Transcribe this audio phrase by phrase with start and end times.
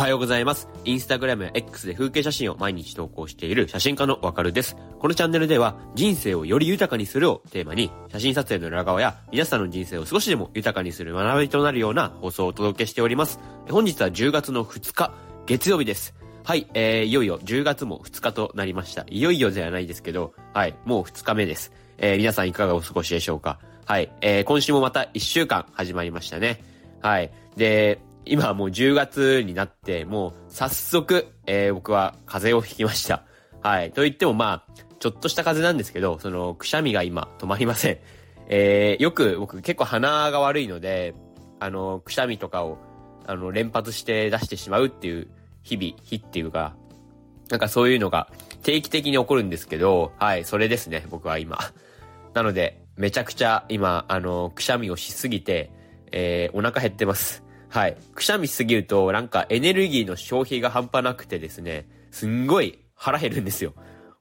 [0.00, 0.66] はようございます。
[0.86, 4.74] インスタグラムや X で風景写真を毎日投稿している写真家のわかるです。
[4.98, 13.40] このチャンネルでは人生をより豊かにするをテーマに写真撮影の裏側や皆さんの人生を少しでも豊かにする学びとなるような放送をお届けしております。
[13.68, 15.12] 本日は10月の2日、
[15.44, 16.14] 月曜日です。
[16.44, 19.04] はい、えー、いよいよ10月も2日となりました。
[19.10, 21.72] いよいよではないですけど、はい、もう2日目です。
[21.98, 26.64] えー、皆さんいかがお過ごしでしょうかはい、えー、今週もまた1週間始まりましたね。
[27.02, 27.30] はい。
[27.58, 33.24] で、今はもう10月になって、もう早速、えー、僕は風邪をひきました。
[33.62, 33.92] はい。
[33.92, 37.98] と言ってもまあ、ちょっとした風邪なんですけど、その、くしゃみが今止まりません。
[38.48, 41.14] えー、よく僕結構鼻が悪いので、
[41.58, 42.78] あの、くしゃみとかを、
[43.26, 45.28] あの、連発して出してしまうっていう
[45.62, 46.74] 日々、日っていうか、
[47.48, 48.28] なんかそういうのが
[48.62, 51.58] 定期的に起こるんですけど、はい、それですね、僕は今。
[52.34, 55.70] なので、めちゃくちゃ今、あの、くしゃみをしすぎて、
[56.12, 57.44] えー、お腹減ってます。
[57.70, 57.96] はい。
[58.14, 63.74] くしゃみしすぎると、なんかエネルギーの消費が半端なくてですね、すんごい腹減るんですよ。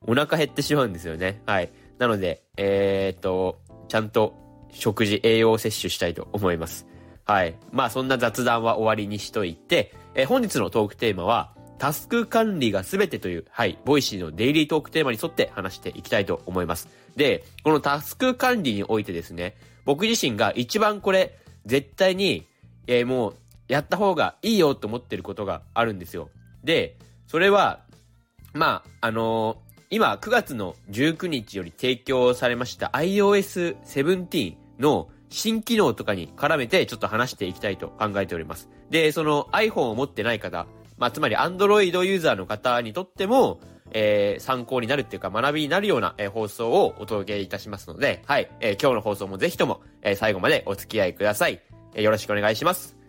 [0.06, 1.41] お腹減ってしまうんですよね。
[1.47, 1.72] はい。
[1.97, 4.36] なので、えー、っと、ちゃんと
[4.72, 6.86] 食事、栄養を摂取したいと思います。
[7.25, 7.56] はい。
[7.72, 16.88] まあそんな雑談は終わりにしといて、えー、本日のトークテーマは、タスク管理が全てという、はい、 Voicy のデイリートークテーマに沿って話していきたいと思います。
[17.16, 22.45] で、このタスク管理においてですね、僕自身が一番これ、絶対に
[22.88, 23.35] えー、もう、
[23.67, 26.30] やった方がいいよと思ってることがあるんですよ。
[26.63, 27.81] で、それは、
[28.53, 38.69] まあ、あのー、今、9月の19日より提供されました iOS17 の新機能とかに絡めてちょっと話していきたいと考えております。
[38.89, 43.59] で、その iPhone を持ってない方、まあ、つまり Android ユーザーの方にとっても、
[43.91, 51.61] えー、参考になるっていうか学びになるような、えー、放送をお届けいたしますので、はい、えー、今日の放送もぜひとも、え、最後までお付き合いください。
[51.95, 53.00] よろしくお願いします。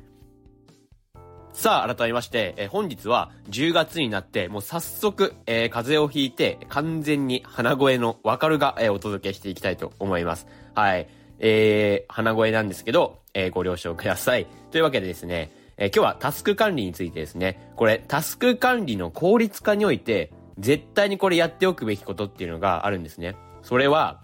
[1.53, 10.47] さあ、改めまして、え本日は10月になって、もう早速、えー、風邪をひいて、完全に鼻声のわかるが、えー、お届けしていきたいと思います。
[10.75, 11.09] はい。
[11.39, 14.47] えー、鼻声なんですけど、えー、ご了承ください。
[14.71, 23.37] というわけでですね、え、今日はタスク管理についてですね、これ、タスク管理の効率化において、絶対にこれやっておくべきことっていうのがあるんですね。
[23.63, 24.21] それは、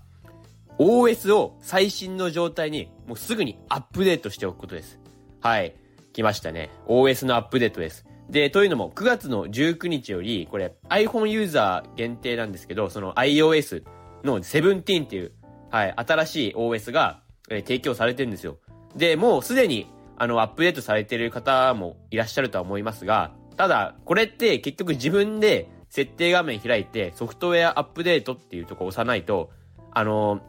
[0.79, 4.99] OS を最新の状態にもうすぐにアップデートしておくことです。
[5.41, 5.75] はい。
[6.13, 6.71] 来ましたね。
[6.87, 8.07] OS のアップデートです。
[8.31, 13.85] で、というのも9月の19日より、これ iPhone ユーザー限定なんですけど、その iOS
[14.25, 15.33] の17っていう、
[15.71, 18.59] はい、新しい OS が、えー、提供されてるんですよ。
[18.97, 19.87] で、もうすでに、
[20.17, 29.51] あの、アップデートされてる方もいらっしゃるとは思いますが、ただ、これって結局自分で設定画面開いてソフトウェアアップデートっていうとこ押さないと、
[29.93, 30.41] あの、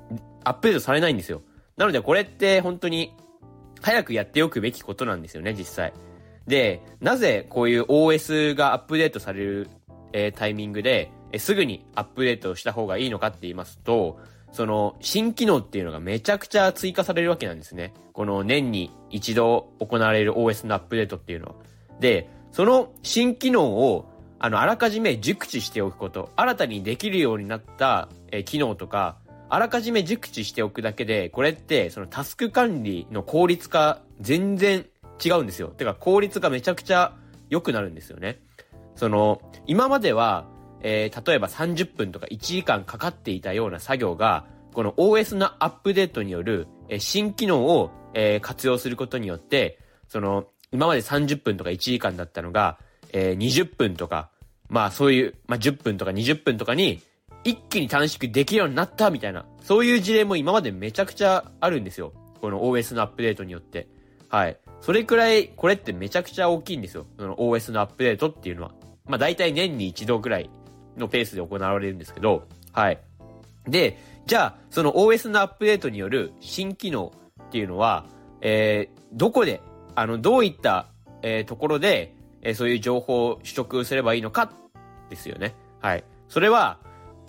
[0.44, 1.41] アップデートされないんですよ。
[1.78, 3.14] なのでこれって本当に
[3.82, 5.94] 早くやっておくべきことなんですよね、実際。
[6.48, 9.70] で、なぜこういう OS がアップデートされる、
[10.14, 14.20] えー、タイミングで、えー、すぐにアップデートした方がいいのかって言いますと、
[14.52, 17.94] その新機能っていうのがめちゃくちゃ追加されるわけなんですね。
[18.14, 21.56] この年に一度行われる OS のアップデートっていうのは。
[22.00, 29.18] で、その新機能をあの、あらかじめ熟知しておくこと、新たにできるようになった、えー、機能とか、
[29.50, 34.85] あらかじめ熟知しておくだけで、これって、そのタスク管理の効率化、全然
[35.24, 35.69] 違うんですよ。
[35.69, 37.13] てか、効率がめちゃくちゃ
[37.50, 38.40] 良くなるんですよね。
[38.96, 40.47] その、今までは、
[40.81, 52.78] えー、例えば30分とか1時間かかっていたような作業が、この OS のアップデートによる、えー、新機能を、えー、活用することによって、その、今まで30分とか1時間だったのが、
[53.13, 54.30] えー、20分とか、
[54.69, 57.02] まあそういう、まあ10分とか20分とかに、
[57.44, 62.14] 一気に短縮できるようになったみたいな、そういう事例も今までめちゃくちゃあるんですよ。
[62.42, 63.88] この OS のアップデートによって。
[64.30, 64.58] はい。
[64.81, 67.06] それくらい、これってめちゃくちゃ大きいんですよ。
[67.18, 68.72] その OS のアップデートっていうのは。
[69.06, 70.50] まあ大体年に一度くらい
[70.98, 72.44] のペースで行われるんですけど、
[72.74, 73.00] はい。
[73.68, 77.13] で、じゃあ、その OS のアップデートによる新機能
[77.44, 78.06] っていうのは、
[78.42, 79.62] えー、どこで、
[79.95, 80.88] あの、どういった、
[81.22, 84.51] えー、ところで、えー、そういう情報を取得すればいいのか
[85.10, 85.56] ですよね。
[85.81, 86.04] はい。
[86.28, 86.80] それは、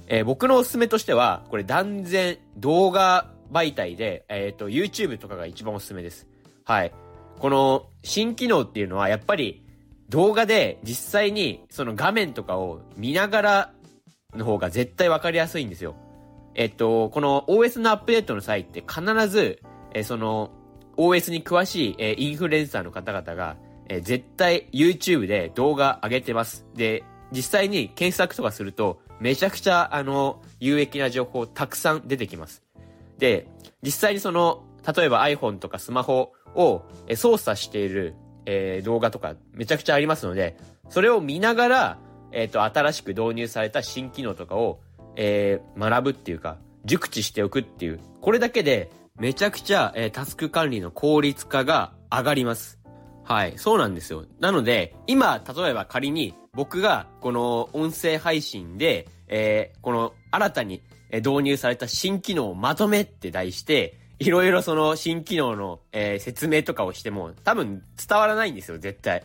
[0.08, 6.26] えー、僕のおすすめとしては、これ断然動画媒体で、えっ、ー、と、YouTube とかが一番おすすめです。
[6.64, 6.92] はい。
[7.38, 9.62] この新機能っていうのはやっぱり
[10.08, 13.72] 動画で実際にその画面とかを見ながら
[14.34, 15.94] の方が絶対わかりやすいんですよ。
[16.54, 19.60] えっと、この OS のアップデートの際って必ず、
[19.94, 20.50] え、その
[20.96, 23.56] OS に詳しい、え、インフルエンサーの方々が、
[23.88, 26.66] え、絶対 YouTube で動画上げてます。
[26.74, 32.62] で、実際に検索とかするとめちゃくちゃ、あの、有益な情報たくさん出てきます。
[33.18, 33.48] で、
[33.82, 34.64] 実際にその、
[34.96, 36.82] 例えば iPhone とかスマホを
[37.14, 38.14] 操作している
[38.50, 40.56] えー、動画とかめちゃくちゃありますので、
[40.88, 41.98] それを見ながら、
[42.32, 44.80] えっ、ー、と、新しく導入された新機能とかを、
[45.16, 46.56] えー、学ぶっていうか、
[46.86, 52.77] 熟知しておくっていう、これだけで、めちゃくちゃ、えー、タスク管理の効率化が上がります。
[53.28, 54.24] はい、そうなんですよ。
[54.40, 60.80] なので、今、例えば仮に僕がこの音声配信で、えー、この新たに
[61.12, 69.22] 導入された新機能をまとめって題して、いろいろその新機能の、えー、説明とかをしても多分伝わらないんですよ、絶対。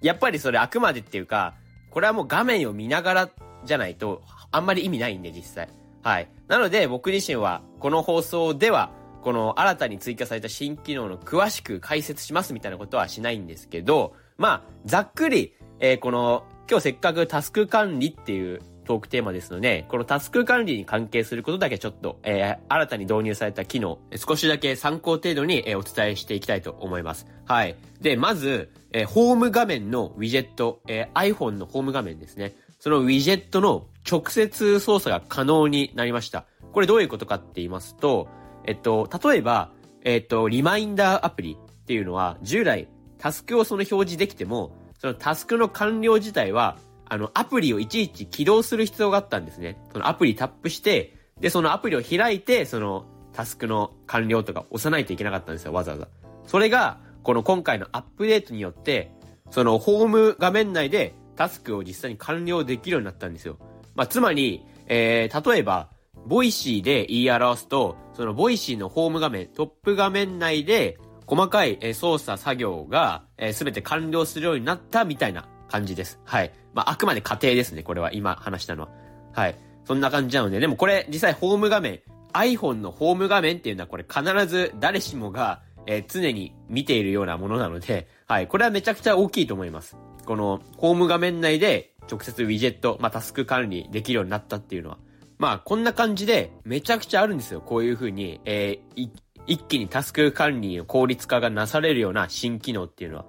[0.00, 1.52] やっぱりそれあくまでっていうか、
[1.90, 3.30] これはもう画面を見ながら
[3.66, 5.68] じゃないと、あんまり意味ないんで、実際。
[6.02, 6.30] はい。
[6.46, 8.90] なので僕自身は、この放送では、
[9.22, 27.26] この新たに追加された新機能の詳しく解説しますみたいなことはしないんですけど、まあ、ざっくり、えー、この、今日せっかくタスク管理っていうトークテーマですので、このタスク管理に関係することだけちょっと、えー、新たに導入された機能、少しだけ参考程度に、えー、お伝えしていきたいと思います。
[27.44, 27.76] はい。
[28.00, 32.54] で、まず、えー、ホーム画面のウィジェット、えー、iPhone のホーム画面ですね。
[32.78, 36.46] そのウィジェットの直接操作が可能になりました。
[36.72, 38.28] これどういうことかって言いますと、
[38.68, 39.70] えっと、例えば、
[40.02, 42.86] えっと、リマインダーアプリっていうのは、従来、
[43.16, 46.76] タスクをその表示できても、そのタスクの完了自体は、
[47.06, 49.78] あの、アプリをいちいち起動する必要があったんですね。
[49.90, 56.08] そのアプリタップして、で、そのアプリを開いて、その、タスクの完了とか押さないといけなかったんですよ、わざわざ。
[56.46, 59.12] それが、この今回のアップデートによって、
[59.50, 63.56] そのホーム画面内でタスクを実際に完了できるようになったんですよ。
[63.94, 65.88] まあ、つまり、えー、例えば、
[66.28, 76.20] Voicy で言い表すと、その Voicy のホーム画面、トップ画面内で、細かい操作作業がすべて完了するようになったみたいな感じです。
[76.24, 76.52] はい。
[76.74, 77.82] まあ、あくまで仮定ですね。
[77.82, 78.88] これは今話したのは。
[79.32, 79.56] はい。
[79.84, 82.00] そんな感じなので、でもこれ実際ホーム画面、
[82.34, 88.48] iPhone のホーム画面っていうのはこれ必ず誰しもが、え、常に見ているようなものなので、はい。
[88.48, 89.96] これはめちゃくちゃ大きいと思います。
[90.26, 94.98] このホーム画面内で直接ウィジェット、まあ、タスク管理できるようになったっていうのは。
[95.38, 97.60] まあ、こんな感じで、めちゃくちゃあるんですよ。
[97.60, 99.10] こういう風に、えー、
[99.46, 103.24] 一気にタスク管理の効率化がなされるような新機能っていうのは、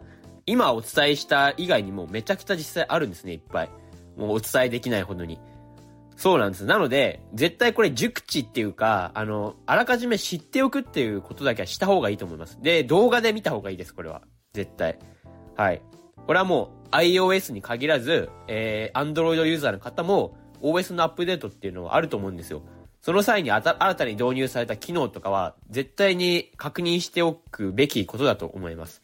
[0.46, 3.70] 今お伝えした以外にもめちゃくちゃ実際あるんですね、いっぱい。
[4.18, 5.40] もうお伝えできないほどに。
[6.18, 6.66] そうなんです。
[6.66, 12.58] なので、絶対これ熟知っていうか、あの、あらかじめ知っておくっていうことだけはした方がいいと思います。
[12.62, 14.24] で、動画で見た方がいいです、これは。
[14.54, 15.00] 絶対。
[15.56, 15.82] はい。
[16.26, 22.62] これはもう iOS に限らず、えー、Android ユーザーの方も、OS のアップデートっていうのはあると思うんですよ。
[23.02, 29.02] その際に新たに導入された機能とかは絶対に確認しておくべきことだと思います。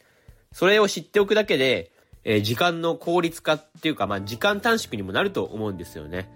[0.52, 1.90] それを知っておくだけで、
[2.24, 6.30] えー、時間の効率化っていうか、まあ、時間短縮にもなると思うんですよね。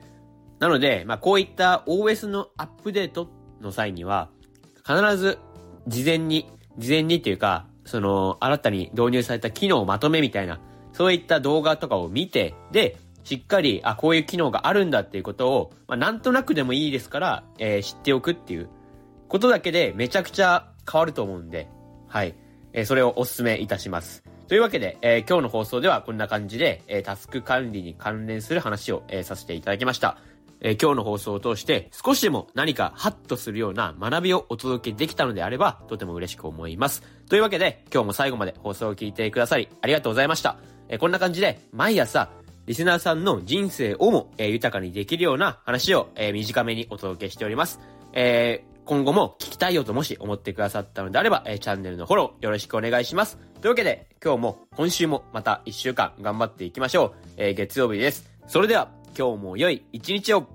[0.58, 3.28] なので、まあ、こういった OS のアップデート
[3.60, 4.30] の際には、
[4.86, 5.38] 必ず
[5.86, 10.60] 事前に、事前にっていうか、その、新たに導入された機能をまとめみたいな、
[10.92, 12.96] そういった動画とかを見て、で、
[13.30, 18.68] しっかり、あ、こういう機能があるんだっていうことを、まあ、なんとなくでもいいですから、えー、知っておくっていう
[19.28, 21.68] ことだけでめちゃくちゃ変わると思うんで、
[22.08, 22.34] はい。
[22.72, 24.24] えー、それをお勧めいたします。
[24.48, 30.18] というわけで、えー、今日の放送ではこんな感じで、えタスク管理に関連する話を、えさせていただきました。
[30.60, 37.02] え今日の放送を通して少しでも何かハッとするような学びをお届けできたのであればとても嬉しく思います。
[37.28, 40.58] というわけで今日も最後まで放送を聞いてくださりありがとうございました。
[40.90, 42.30] えこんな感じで毎朝
[42.70, 47.80] リスナーさんの人生をも、えー、豊かにできるような話を、えー、短めにお届けしております。
[48.12, 53.38] えー、今後も聞きたいよともし思ってくださったのであれば、えー、チャンネルのフォローよろしくお願いします。
[53.60, 57.12] というわけで、今日も今週もまた一週間頑張っていきましょう。
[57.38, 58.30] えー、月曜日です。
[58.46, 60.46] それでは、今日も良い一日を